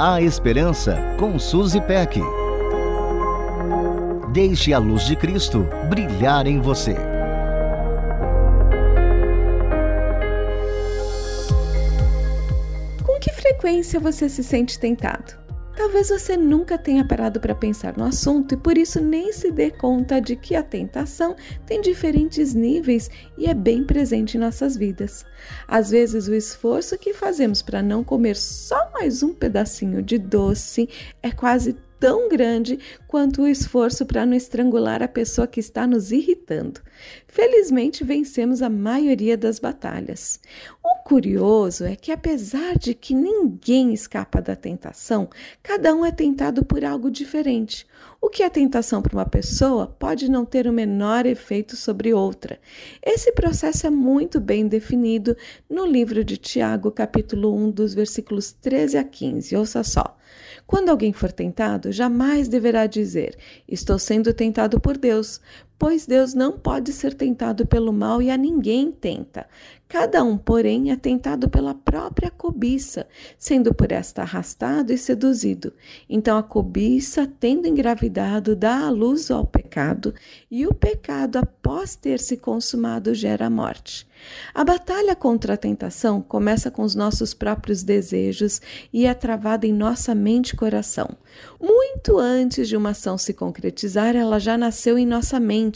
A 0.00 0.22
Esperança 0.22 0.96
com 1.18 1.40
Suzy 1.40 1.80
Peck. 1.80 2.20
Deixe 4.32 4.72
a 4.72 4.78
luz 4.78 5.04
de 5.04 5.16
Cristo 5.16 5.66
brilhar 5.90 6.46
em 6.46 6.60
você. 6.60 6.94
Com 13.04 13.18
que 13.18 13.32
frequência 13.32 13.98
você 13.98 14.28
se 14.28 14.44
sente 14.44 14.78
tentado? 14.78 15.47
Talvez 15.78 16.08
você 16.08 16.36
nunca 16.36 16.76
tenha 16.76 17.04
parado 17.04 17.38
para 17.38 17.54
pensar 17.54 17.96
no 17.96 18.02
assunto 18.02 18.52
e 18.52 18.56
por 18.56 18.76
isso 18.76 19.00
nem 19.00 19.32
se 19.32 19.52
dê 19.52 19.70
conta 19.70 20.20
de 20.20 20.34
que 20.34 20.56
a 20.56 20.62
tentação 20.62 21.36
tem 21.64 21.80
diferentes 21.80 22.52
níveis 22.52 23.08
e 23.36 23.46
é 23.46 23.54
bem 23.54 23.84
presente 23.84 24.36
em 24.36 24.40
nossas 24.40 24.76
vidas. 24.76 25.24
Às 25.68 25.90
vezes, 25.90 26.26
o 26.26 26.34
esforço 26.34 26.98
que 26.98 27.14
fazemos 27.14 27.62
para 27.62 27.80
não 27.80 28.02
comer 28.02 28.34
só 28.34 28.90
mais 28.92 29.22
um 29.22 29.32
pedacinho 29.32 30.02
de 30.02 30.18
doce 30.18 30.88
é 31.22 31.30
quase 31.30 31.76
tão 31.98 32.28
grande 32.28 32.78
quanto 33.06 33.42
o 33.42 33.48
esforço 33.48 34.06
para 34.06 34.24
não 34.24 34.34
estrangular 34.34 35.02
a 35.02 35.08
pessoa 35.08 35.46
que 35.46 35.60
está 35.60 35.86
nos 35.86 36.12
irritando. 36.12 36.80
Felizmente, 37.26 38.04
vencemos 38.04 38.62
a 38.62 38.68
maioria 38.68 39.36
das 39.36 39.58
batalhas. 39.58 40.40
O 40.82 41.02
curioso 41.04 41.84
é 41.84 41.96
que, 41.96 42.12
apesar 42.12 42.76
de 42.76 42.94
que 42.94 43.14
ninguém 43.14 43.92
escapa 43.92 44.40
da 44.40 44.56
tentação, 44.56 45.28
cada 45.62 45.94
um 45.94 46.04
é 46.04 46.12
tentado 46.12 46.64
por 46.64 46.84
algo 46.84 47.10
diferente. 47.10 47.86
O 48.20 48.28
que 48.28 48.42
é 48.42 48.50
tentação 48.50 49.00
para 49.00 49.16
uma 49.16 49.24
pessoa 49.24 49.86
pode 49.86 50.28
não 50.28 50.44
ter 50.44 50.66
o 50.66 50.72
menor 50.72 51.24
efeito 51.24 51.76
sobre 51.76 52.12
outra. 52.12 52.58
Esse 53.00 53.30
processo 53.30 53.86
é 53.86 53.90
muito 53.90 54.40
bem 54.40 54.66
definido 54.66 55.36
no 55.70 55.86
livro 55.86 56.24
de 56.24 56.36
Tiago, 56.36 56.90
capítulo 56.90 57.54
1, 57.54 57.70
dos 57.70 57.94
versículos 57.94 58.50
13 58.50 58.98
a 58.98 59.04
15. 59.04 59.56
Ouça 59.56 59.84
só. 59.84 60.18
Quando 60.66 60.88
alguém 60.88 61.12
for 61.12 61.30
tentado, 61.30 61.92
jamais 61.92 62.48
deverá 62.48 62.86
dizer: 62.86 63.38
Estou 63.68 63.98
sendo 64.00 64.34
tentado 64.34 64.80
por 64.80 64.98
Deus, 64.98 65.40
pois 65.78 66.06
Deus 66.06 66.34
não 66.34 66.58
pode 66.58 66.92
ser 66.92 67.14
tentado 67.14 67.66
pelo 67.66 67.92
mal 67.92 68.20
e 68.20 68.30
a 68.30 68.36
ninguém 68.36 68.90
tenta. 68.90 69.46
Cada 69.88 70.22
um, 70.22 70.36
porém, 70.36 70.90
é 70.90 70.96
tentado 70.96 71.48
pela 71.48 71.74
própria 71.74 72.30
cobiça, 72.30 73.06
sendo 73.38 73.72
por 73.72 73.90
esta 73.90 74.20
arrastado 74.20 74.92
e 74.92 74.98
seduzido. 74.98 75.72
Então 76.10 76.36
a 76.36 76.42
cobiça, 76.42 77.26
tendo 77.40 77.66
engravidado, 77.66 78.54
dá 78.54 78.86
a 78.86 78.90
luz 78.90 79.30
ao 79.30 79.46
pecado, 79.46 80.12
e 80.50 80.66
o 80.66 80.74
pecado, 80.74 81.38
após 81.38 81.96
ter 81.96 82.20
se 82.20 82.36
consumado, 82.36 83.14
gera 83.14 83.46
a 83.46 83.50
morte. 83.50 84.06
A 84.52 84.62
batalha 84.64 85.14
contra 85.16 85.54
a 85.54 85.56
tentação 85.56 86.20
começa 86.20 86.70
com 86.70 86.82
os 86.82 86.94
nossos 86.94 87.32
próprios 87.32 87.82
desejos 87.82 88.60
e 88.92 89.06
é 89.06 89.14
travada 89.14 89.66
em 89.66 89.72
nossa 89.72 90.14
mente 90.14 90.50
e 90.50 90.56
coração. 90.56 91.08
Muito 91.60 92.18
antes 92.18 92.68
de 92.68 92.76
uma 92.76 92.90
ação 92.90 93.16
se 93.16 93.32
concretizar, 93.32 94.16
ela 94.16 94.38
já 94.38 94.58
nasceu 94.58 94.98
em 94.98 95.06
nossa 95.06 95.38
mente. 95.38 95.67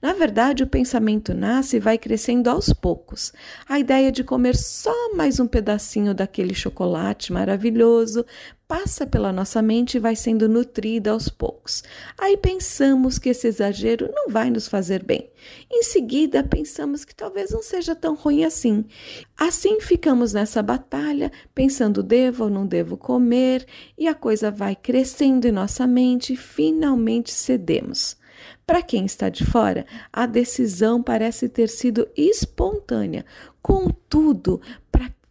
Na 0.00 0.12
verdade, 0.12 0.62
o 0.62 0.66
pensamento 0.66 1.34
nasce 1.34 1.76
e 1.76 1.80
vai 1.80 1.98
crescendo 1.98 2.48
aos 2.48 2.72
poucos. 2.72 3.32
A 3.68 3.78
ideia 3.78 4.10
de 4.10 4.24
comer 4.24 4.56
só 4.56 5.14
mais 5.14 5.38
um 5.38 5.46
pedacinho 5.46 6.14
daquele 6.14 6.54
chocolate 6.54 7.32
maravilhoso 7.32 8.24
passa 8.68 9.06
pela 9.06 9.32
nossa 9.32 9.62
mente 9.62 9.96
e 9.96 10.00
vai 10.00 10.16
sendo 10.16 10.48
nutrida 10.48 11.10
aos 11.12 11.28
poucos. 11.28 11.84
Aí 12.18 12.36
pensamos 12.36 13.18
que 13.18 13.28
esse 13.28 13.46
exagero 13.46 14.10
não 14.12 14.28
vai 14.28 14.50
nos 14.50 14.66
fazer 14.66 15.04
bem. 15.04 15.30
Em 15.70 15.82
seguida, 15.82 16.42
pensamos 16.42 17.04
que 17.04 17.14
talvez 17.14 17.50
não 17.50 17.62
seja 17.62 17.94
tão 17.94 18.14
ruim 18.14 18.44
assim. 18.44 18.84
Assim 19.36 19.80
ficamos 19.80 20.32
nessa 20.32 20.62
batalha, 20.62 21.30
pensando 21.54 22.02
devo 22.02 22.44
ou 22.44 22.50
não 22.50 22.66
devo 22.66 22.96
comer, 22.96 23.64
e 23.96 24.08
a 24.08 24.14
coisa 24.14 24.50
vai 24.50 24.74
crescendo 24.74 25.46
em 25.46 25.52
nossa 25.52 25.86
mente 25.86 26.32
e 26.32 26.36
finalmente 26.36 27.32
cedemos. 27.32 28.16
Para 28.66 28.82
quem 28.82 29.06
está 29.06 29.28
de 29.28 29.44
fora, 29.44 29.86
a 30.12 30.26
decisão 30.26 31.02
parece 31.02 31.48
ter 31.48 31.68
sido 31.68 32.08
espontânea. 32.16 33.24
Contudo, 33.62 34.60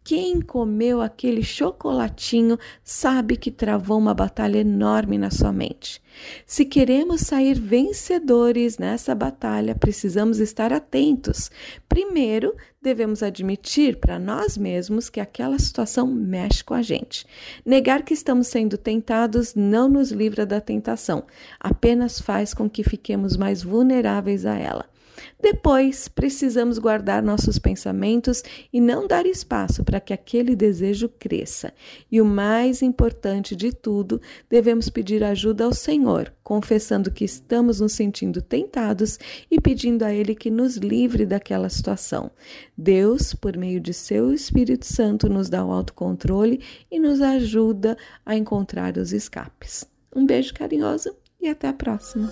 quem 0.05 0.39
comeu 0.39 1.01
aquele 1.01 1.41
chocolatinho 1.41 2.59
sabe 2.83 3.35
que 3.35 3.49
travou 3.49 3.97
uma 3.97 4.13
batalha 4.13 4.59
enorme 4.59 5.17
na 5.17 5.31
sua 5.31 5.51
mente. 5.51 5.99
Se 6.45 6.63
queremos 6.63 7.21
sair 7.21 7.59
vencedores 7.59 8.77
nessa 8.77 9.15
batalha, 9.15 9.73
precisamos 9.73 10.39
estar 10.39 10.71
atentos. 10.71 11.49
Primeiro, 11.89 12.55
devemos 12.79 13.23
admitir 13.23 13.97
para 13.99 14.19
nós 14.19 14.55
mesmos 14.55 15.09
que 15.09 15.19
aquela 15.19 15.57
situação 15.57 16.05
mexe 16.05 16.63
com 16.63 16.75
a 16.75 16.83
gente. 16.83 17.25
Negar 17.65 18.03
que 18.03 18.13
estamos 18.13 18.45
sendo 18.45 18.77
tentados 18.77 19.55
não 19.55 19.89
nos 19.89 20.11
livra 20.11 20.45
da 20.45 20.61
tentação, 20.61 21.23
apenas 21.59 22.21
faz 22.21 22.53
com 22.53 22.69
que 22.69 22.83
fiquemos 22.83 23.35
mais 23.35 23.63
vulneráveis 23.63 24.45
a 24.45 24.55
ela. 24.55 24.85
Depois, 25.41 26.07
precisamos 26.07 26.77
guardar 26.77 27.21
nossos 27.21 27.59
pensamentos 27.59 28.43
e 28.71 28.81
não 28.81 29.07
dar 29.07 29.25
espaço 29.25 29.83
para 29.83 29.99
que 29.99 30.13
aquele 30.13 30.55
desejo 30.55 31.09
cresça. 31.09 31.73
E 32.11 32.19
o 32.19 32.25
mais 32.25 32.81
importante 32.81 33.55
de 33.55 33.71
tudo, 33.71 34.21
devemos 34.49 34.89
pedir 34.89 35.23
ajuda 35.23 35.65
ao 35.65 35.73
Senhor, 35.73 36.33
confessando 36.43 37.11
que 37.11 37.25
estamos 37.25 37.79
nos 37.79 37.93
sentindo 37.93 38.41
tentados 38.41 39.19
e 39.49 39.59
pedindo 39.59 40.03
a 40.03 40.13
Ele 40.13 40.35
que 40.35 40.49
nos 40.49 40.77
livre 40.77 41.25
daquela 41.25 41.69
situação. 41.69 42.31
Deus, 42.77 43.33
por 43.33 43.57
meio 43.57 43.79
de 43.79 43.93
seu 43.93 44.33
Espírito 44.33 44.85
Santo, 44.85 45.29
nos 45.29 45.49
dá 45.49 45.63
o 45.65 45.71
autocontrole 45.71 46.61
e 46.91 46.99
nos 46.99 47.21
ajuda 47.21 47.97
a 48.25 48.35
encontrar 48.35 48.97
os 48.97 49.13
escapes. 49.13 49.87
Um 50.15 50.25
beijo 50.25 50.53
carinhoso 50.53 51.15
e 51.41 51.47
até 51.47 51.67
a 51.67 51.73
próxima! 51.73 52.31